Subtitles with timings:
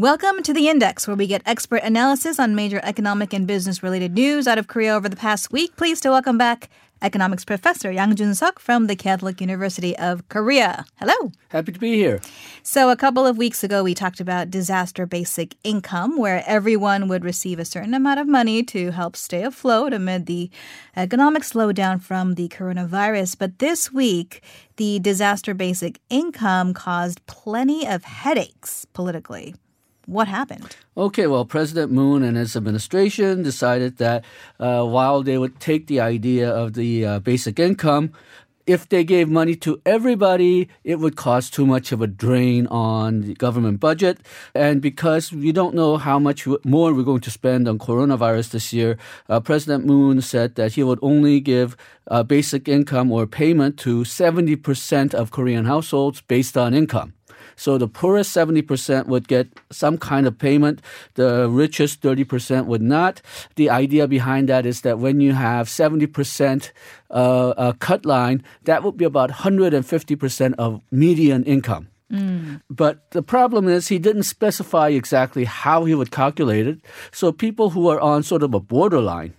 [0.00, 4.14] Welcome to the Index, where we get expert analysis on major economic and business related
[4.14, 5.76] news out of Korea over the past week.
[5.76, 6.70] Pleased to welcome back
[7.02, 10.86] economics professor Yang Jun Suk from the Catholic University of Korea.
[10.98, 11.32] Hello.
[11.50, 12.18] Happy to be here.
[12.62, 17.22] So, a couple of weeks ago, we talked about disaster basic income, where everyone would
[17.22, 20.50] receive a certain amount of money to help stay afloat amid the
[20.96, 23.36] economic slowdown from the coronavirus.
[23.38, 24.42] But this week,
[24.76, 29.54] the disaster basic income caused plenty of headaches politically.
[30.06, 30.76] What happened?
[30.96, 34.24] Okay, well, President Moon and his administration decided that
[34.58, 38.12] uh, while they would take the idea of the uh, basic income,
[38.66, 43.22] if they gave money to everybody, it would cause too much of a drain on
[43.22, 44.18] the government budget.
[44.54, 48.72] And because we don't know how much more we're going to spend on coronavirus this
[48.72, 48.96] year,
[49.28, 54.02] uh, President Moon said that he would only give uh, basic income or payment to
[54.02, 57.14] 70% of Korean households based on income.
[57.56, 60.80] So the poorest 70% would get some kind of payment.
[61.14, 63.22] The richest 30% would not.
[63.56, 66.70] The idea behind that is that when you have 70%
[67.10, 71.88] uh, a cut line, that would be about 150% of median income.
[72.10, 72.60] Mm.
[72.68, 76.80] But the problem is he didn't specify exactly how he would calculate it.
[77.12, 79.34] So people who are on sort of a borderline,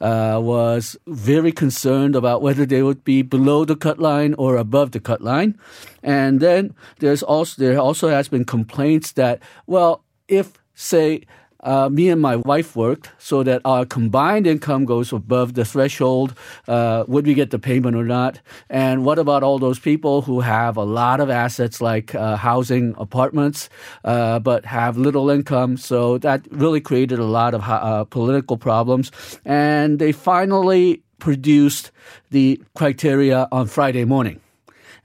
[0.00, 4.92] uh, was very concerned about whether they would be below the cut line or above
[4.92, 5.58] the cut line.
[6.02, 11.22] And then there's also there also has been complaints that well, if say
[11.66, 16.34] uh, me and my wife worked so that our combined income goes above the threshold.
[16.68, 18.40] Uh, would we get the payment or not?
[18.70, 22.94] And what about all those people who have a lot of assets like uh, housing,
[22.98, 23.68] apartments,
[24.04, 25.76] uh, but have little income?
[25.76, 29.10] So that really created a lot of uh, political problems.
[29.44, 31.90] And they finally produced
[32.30, 34.40] the criteria on Friday morning.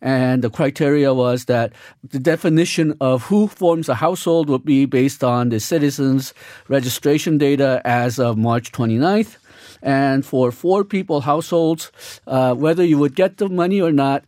[0.01, 1.73] And the criteria was that
[2.03, 6.33] the definition of who forms a household would be based on the citizens'
[6.67, 9.37] registration data as of March 29th.
[9.83, 11.91] And for four people households,
[12.27, 14.23] uh, whether you would get the money or not,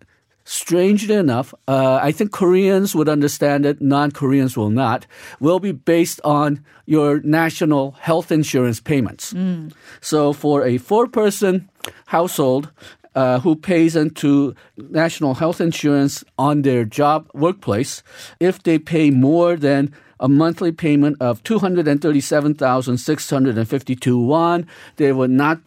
[0.45, 5.05] strangely enough, uh, I think Koreans would understand it, non Koreans will not,
[5.39, 9.33] will be based on your national health insurance payments.
[9.33, 9.71] Mm.
[10.01, 11.69] So for a four person
[12.07, 12.69] household,
[13.15, 18.03] uh, who pays into national health insurance on their job workplace
[18.39, 25.59] if they pay more than a monthly payment of 237,652 won, they will not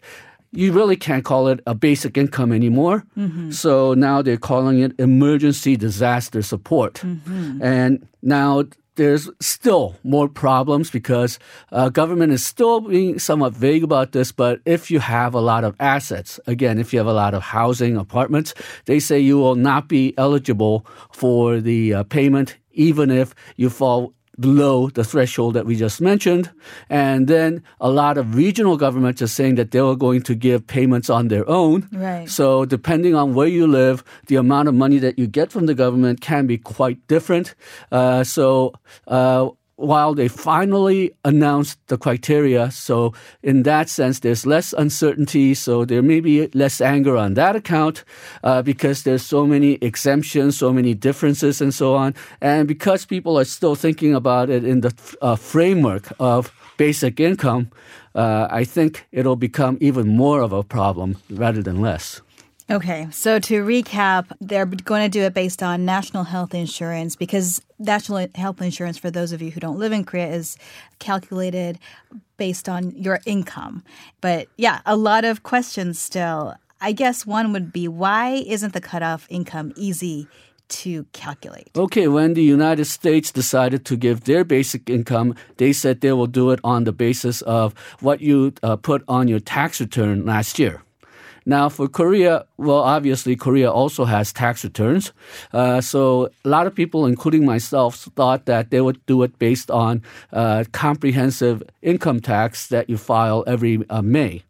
[0.52, 3.04] you really can't call it a basic income anymore.
[3.18, 3.52] Mm-hmm.
[3.52, 6.96] So now they're calling it emergency disaster support.
[6.96, 7.64] Mm-hmm.
[7.64, 8.64] And now
[9.00, 11.40] there's still more problems because
[11.72, 14.34] uh, government is still being somewhat vague about this.
[14.34, 17.42] But if you have a lot of assets, again, if you have a lot of
[17.42, 18.54] housing, apartments,
[18.86, 24.14] they say you will not be eligible for the uh, payment even if you fall
[24.40, 26.50] below the threshold that we just mentioned.
[26.90, 30.66] And then a lot of regional governments are saying that they are going to give
[30.66, 31.88] payments on their own.
[31.92, 32.30] Right.
[32.30, 35.76] So depending on where you live, the amount of money that you get from the
[35.76, 37.56] government can be quite different.
[37.92, 38.74] Uh, so
[39.08, 39.50] uh,
[39.80, 42.70] while they finally announced the criteria.
[42.70, 45.54] So in that sense, there's less uncertainty.
[45.54, 48.04] So there may be less anger on that account
[48.44, 52.14] uh, because there's so many exemptions, so many differences, and so on.
[52.42, 57.72] And because people are still thinking about it in the uh, framework of basic income,
[58.16, 62.22] uh, I think it'll become even more of a problem rather than less.
[62.72, 67.64] Okay, so to recap, they're going to do it based on national health insurance because
[67.80, 70.56] national health insurance, for those of you who don't live in Korea, is
[71.00, 71.80] calculated
[72.38, 73.84] based on your income.
[74.22, 76.54] But yeah, a lot of questions still.
[76.80, 80.28] I guess one would be why isn't the cutoff income easy
[80.70, 81.72] to calculate?
[81.76, 86.28] Okay, when the United States decided to give their basic income, they said they will
[86.28, 90.60] do it on the basis of what you uh, put on your tax return last
[90.60, 90.84] year.
[91.50, 95.14] Now, for Korea, well, obviously, Korea also has tax returns.
[95.52, 99.72] Uh, so a lot of people, including myself, thought that they would do it based
[99.72, 104.44] on uh, comprehensive income tax that you file every uh, May.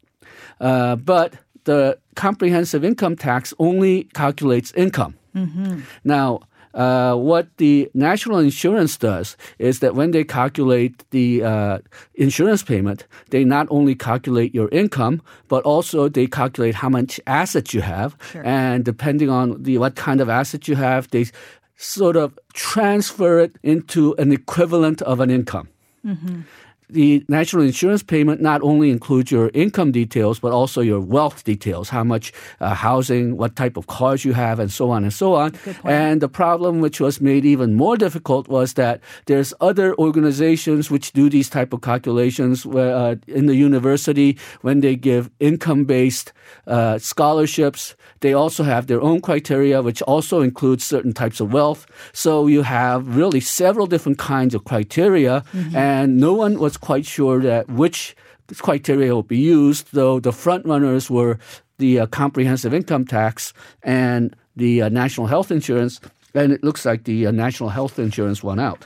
[0.60, 5.16] Uh, but the comprehensive income tax only calculates income.
[5.34, 5.80] Mm-hmm.
[6.04, 6.42] Now,
[6.74, 11.80] uh, what the national insurance does is that when they calculate the uh,
[12.16, 17.74] insurance payment, they not only calculate your income, but also they calculate how much assets
[17.74, 18.46] you have, sure.
[18.46, 21.26] and depending on the what kind of assets you have, they
[21.78, 25.70] sort of transfer it into an equivalent of an income.
[26.06, 26.42] Mm-hmm
[26.90, 31.90] the national insurance payment not only includes your income details, but also your wealth details,
[31.90, 35.36] how much uh, housing, what type of cars you have, and so on and so
[35.36, 35.54] on.
[35.84, 41.14] And the problem, which was made even more difficult, was that there's other organizations which
[41.14, 46.34] do these type of calculations where, uh, in the university when they give income-based
[46.68, 47.96] uh, scholarships.
[48.22, 51.86] They also have their own criteria, which also includes certain types of wealth.
[52.12, 55.76] So you have really several different kinds of criteria, mm-hmm.
[55.76, 58.16] and no one was quite sure that which
[58.58, 61.38] criteria will be used, though the front runners were
[61.78, 63.54] the uh, comprehensive income tax
[63.84, 66.00] and the uh, national health insurance.
[66.34, 68.86] And it looks like the uh, national health insurance won out.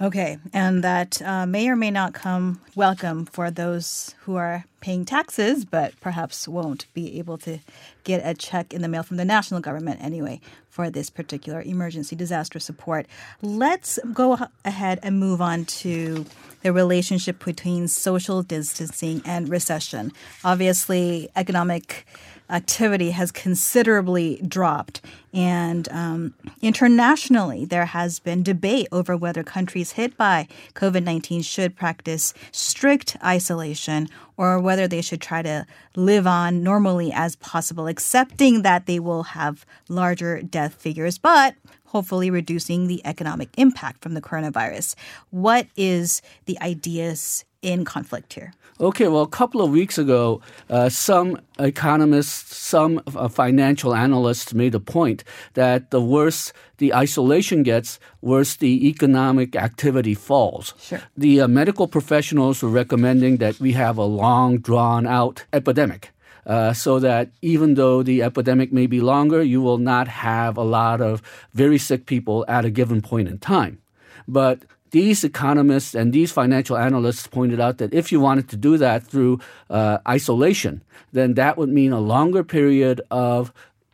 [0.00, 5.04] Okay, and that uh, may or may not come welcome for those who are paying
[5.04, 7.60] taxes, but perhaps won't be able to
[8.02, 12.16] get a check in the mail from the national government anyway for this particular emergency
[12.16, 13.06] disaster support.
[13.42, 16.26] Let's go ahead and move on to
[16.62, 20.12] the relationship between social distancing and recession.
[20.44, 22.06] Obviously, economic
[22.52, 25.00] activity has considerably dropped.
[25.32, 31.74] And um, internationally, there has been debate over whether countries hit by COVID 19 should
[31.74, 35.66] practice strict isolation or whether they should try to
[35.96, 41.54] live on normally as possible, accepting that they will have larger death figures, but
[41.92, 44.94] hopefully reducing the economic impact from the coronavirus.
[45.30, 48.52] What is the ideas in conflict here?
[48.80, 50.40] Okay, well, a couple of weeks ago,
[50.70, 55.22] uh, some economists, some uh, financial analysts made a point
[55.54, 60.74] that the worse the isolation gets, worse the economic activity falls.
[60.80, 61.02] Sure.
[61.16, 66.11] The uh, medical professionals were recommending that we have a long, drawn out epidemic.
[66.44, 70.62] Uh, so that even though the epidemic may be longer, you will not have a
[70.62, 71.22] lot of
[71.52, 73.78] very sick people at a given point in time.
[74.26, 78.76] But these economists and these financial analysts pointed out that if you wanted to do
[78.76, 79.40] that through
[79.70, 83.52] uh, isolation, then that would mean a longer period of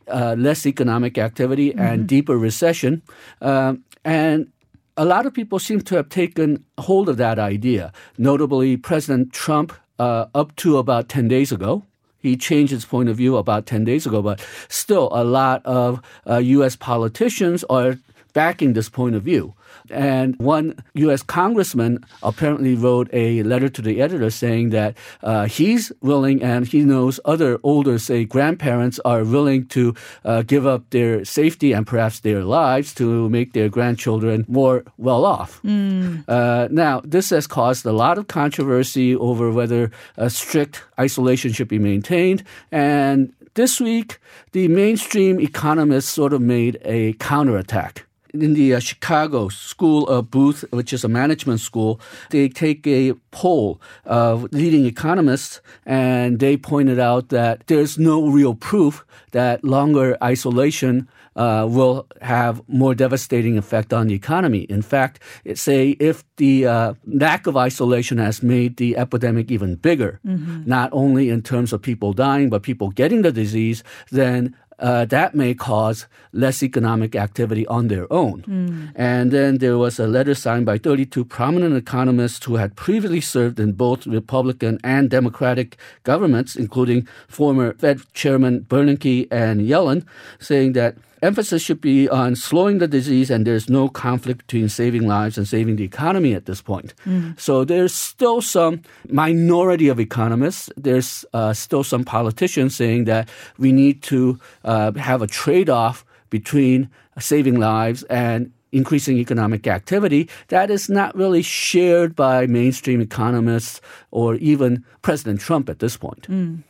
[0.08, 1.80] uh, less economic activity mm-hmm.
[1.80, 3.02] and deeper recession.
[3.40, 4.50] Um, and
[4.96, 7.92] a lot of people seem to have taken hold of that idea.
[8.16, 11.84] Notably, President Trump, uh, up to about 10 days ago,
[12.20, 16.00] he changed his point of view about 10 days ago, but still a lot of
[16.28, 16.76] uh, U.S.
[16.76, 17.98] politicians are
[18.32, 19.54] backing this point of view.
[19.90, 21.22] And one U.S.
[21.22, 26.82] congressman apparently wrote a letter to the editor saying that uh, he's willing and he
[26.82, 32.20] knows other older, say, grandparents are willing to uh, give up their safety and perhaps
[32.20, 35.60] their lives to make their grandchildren more well off.
[35.62, 36.24] Mm.
[36.28, 41.68] Uh, now, this has caused a lot of controversy over whether a strict isolation should
[41.68, 42.42] be maintained.
[42.72, 44.20] And this week,
[44.52, 48.06] the mainstream economists sort of made a counterattack
[48.42, 53.14] in the uh, Chicago School of Booth, which is a management school, they take a
[53.30, 60.16] poll of leading economists, and they pointed out that there's no real proof that longer
[60.22, 64.62] isolation uh, will have more devastating effect on the economy.
[64.62, 69.76] In fact, it say if the uh, lack of isolation has made the epidemic even
[69.76, 70.62] bigger, mm-hmm.
[70.66, 75.34] not only in terms of people dying, but people getting the disease, then uh, that
[75.34, 78.42] may cause less economic activity on their own.
[78.42, 78.92] Mm.
[78.94, 83.58] And then there was a letter signed by 32 prominent economists who had previously served
[83.58, 90.04] in both Republican and Democratic governments, including former Fed Chairman Bernanke and Yellen,
[90.38, 95.06] saying that emphasis should be on slowing the disease, and there's no conflict between saving
[95.06, 96.94] lives and saving the economy at this point.
[97.06, 97.38] Mm.
[97.38, 100.70] So there's still some minority of economists.
[100.76, 106.04] There's uh, still some politicians saying that we need to uh, have a trade off
[106.30, 113.80] between saving lives and increasing economic activity that is not really shared by mainstream economists
[114.10, 116.28] or even President Trump at this point.
[116.28, 116.62] Mm.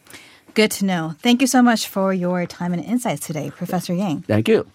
[0.58, 1.14] Good to know.
[1.20, 4.22] Thank you so much for your time and insights today, Professor Yang.
[4.22, 4.66] Thank you.